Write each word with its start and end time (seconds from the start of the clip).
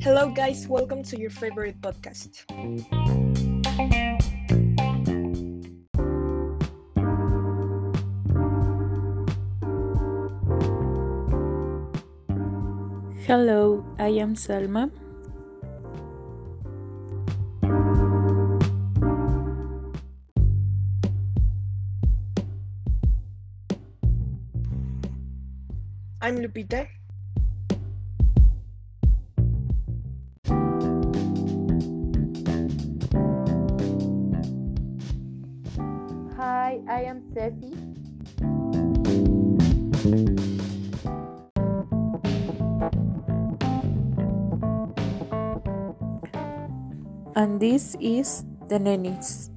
Hello, 0.00 0.32
guys, 0.32 0.66
welcome 0.66 1.02
to 1.02 1.20
your 1.20 1.28
favorite 1.28 1.78
podcast. 1.82 2.48
Hello, 13.26 13.84
I 13.98 14.08
am 14.08 14.34
Salma. 14.34 14.90
I'm 26.20 26.38
Lupita. 26.38 26.88
Hi, 36.34 36.82
I 36.90 37.06
am 37.06 37.22
Sefi. 37.30 37.70
And 47.36 47.60
this 47.60 47.94
is 48.00 48.42
the 48.66 48.82
Nenis. 48.82 49.50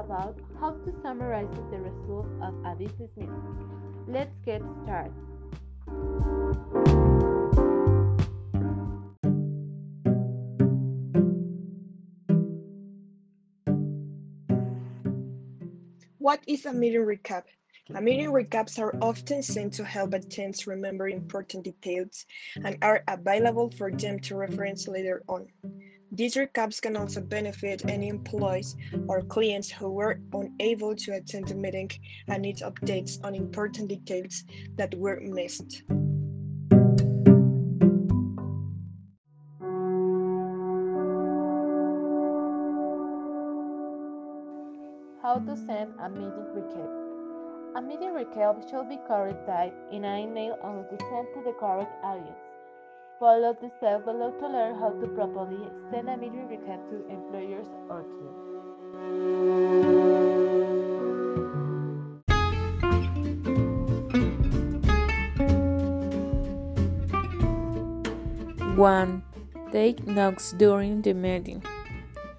About 0.00 0.38
how 0.58 0.70
to 0.70 0.94
summarize 1.02 1.48
the 1.70 1.78
result 1.78 2.26
of 2.42 2.54
a 2.64 2.74
business 2.74 3.10
meeting. 3.16 3.42
Let's 4.08 4.34
get 4.44 4.62
started. 4.82 5.12
What 16.18 16.40
is 16.46 16.64
a 16.66 16.72
meeting 16.72 17.00
recap? 17.00 17.44
A 17.94 18.00
meeting 18.00 18.26
mm-hmm. 18.26 18.36
recaps 18.36 18.78
are 18.78 18.94
often 19.02 19.42
sent 19.42 19.72
to 19.74 19.84
help 19.84 20.12
attendees 20.12 20.66
remember 20.66 21.08
important 21.08 21.64
details 21.64 22.24
and 22.64 22.78
are 22.82 23.02
available 23.08 23.70
for 23.76 23.90
them 23.90 24.20
to 24.20 24.36
reference 24.36 24.86
later 24.86 25.22
on. 25.28 25.48
These 26.12 26.34
recaps 26.34 26.82
can 26.82 26.96
also 26.96 27.20
benefit 27.20 27.88
any 27.88 28.08
employees 28.08 28.76
or 29.06 29.22
clients 29.22 29.70
who 29.70 29.90
were 29.90 30.20
unable 30.32 30.96
to 30.96 31.12
attend 31.12 31.46
the 31.46 31.54
meeting 31.54 31.88
and 32.26 32.42
need 32.42 32.58
updates 32.58 33.22
on 33.22 33.36
important 33.36 33.88
details 33.88 34.42
that 34.76 34.92
were 34.96 35.20
missed. 35.20 35.84
How 45.22 45.38
to 45.38 45.56
send 45.56 45.94
a 46.00 46.10
meeting 46.10 46.50
recap. 46.56 46.90
A 47.76 47.80
meeting 47.80 48.10
recap 48.10 48.68
should 48.68 48.88
be 48.88 48.98
correct 49.06 49.46
typed 49.46 49.92
in 49.92 50.04
an 50.04 50.18
email 50.18 50.58
and 50.64 50.84
sent 50.88 51.32
to 51.34 51.42
the 51.44 51.52
correct 51.52 51.92
audience. 52.02 52.49
Follow 53.20 53.52
the 53.60 53.68
steps 53.76 54.06
below 54.06 54.30
to 54.40 54.48
learn 54.48 54.74
how 54.80 54.88
to 54.88 55.06
properly 55.08 55.68
send 55.90 56.08
a 56.08 56.16
meeting 56.16 56.48
recap 56.48 56.80
to 56.88 57.06
employers 57.12 57.66
or 57.90 58.02
clients. 58.02 58.40
One, 68.78 69.22
take 69.70 70.06
notes 70.06 70.52
during 70.52 71.02
the 71.02 71.12
meeting. 71.12 71.62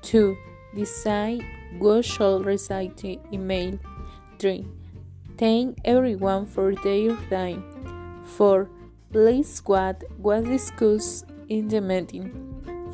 Two, 0.00 0.36
decide 0.76 1.42
who 1.80 2.02
should 2.04 2.44
receive 2.46 2.94
the 2.94 3.18
email. 3.32 3.80
Three, 4.38 4.64
thank 5.38 5.78
everyone 5.84 6.46
for 6.46 6.72
their 6.76 7.16
time. 7.28 7.64
Four, 8.22 8.70
list 9.12 9.62
what 9.66 10.04
was 10.18 10.44
discussed 10.44 11.26
in 11.48 11.68
the 11.68 11.80
meeting. 11.80 12.30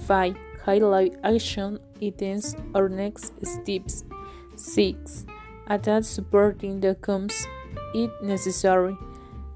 Five, 0.06 0.36
highlight 0.64 1.16
action 1.22 1.78
items 2.02 2.56
or 2.74 2.88
next 2.88 3.32
steps. 3.44 4.04
Six, 4.56 5.26
attach 5.66 6.04
supporting 6.04 6.80
documents 6.80 7.46
if 7.94 8.10
necessary. 8.22 8.96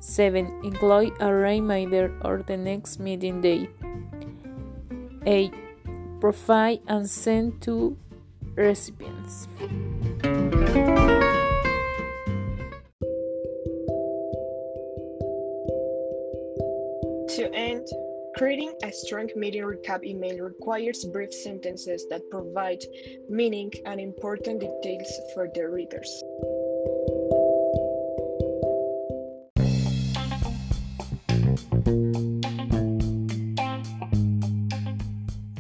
7. 0.01 0.61
Include 0.65 1.13
a 1.21 1.33
reminder 1.33 2.15
or 2.23 2.43
the 2.47 2.57
next 2.57 3.01
meeting 3.01 3.41
date. 3.41 3.71
8. 5.27 5.53
Provide 6.21 6.81
and 6.87 7.09
send 7.09 7.61
to 7.63 7.97
recipients. 8.55 9.49
Creating 18.39 18.73
a 18.85 18.93
strong 18.93 19.29
meeting 19.35 19.63
recap 19.63 20.05
email 20.05 20.39
requires 20.39 21.05
brief 21.13 21.35
sentences 21.35 22.07
that 22.09 22.23
provide 22.31 22.79
meaning 23.29 23.69
and 23.85 23.99
important 23.99 24.61
details 24.61 25.11
for 25.35 25.51
the 25.57 25.67
readers. 25.67 26.23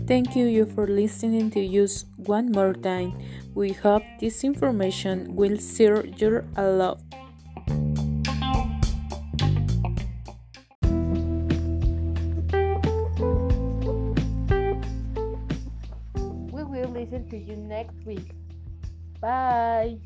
Thank 0.06 0.36
you 0.36 0.64
for 0.66 0.86
listening 0.86 1.50
to 1.50 1.60
us 1.82 2.04
one 2.14 2.52
more 2.52 2.74
time. 2.74 3.18
We 3.56 3.72
hope 3.72 4.04
this 4.20 4.44
information 4.44 5.34
will 5.34 5.58
serve 5.58 6.14
you 6.22 6.44
a 6.54 6.62
see 17.38 17.50
you 17.50 17.56
next 17.56 18.04
week. 18.04 18.30
Bye. 19.20 19.98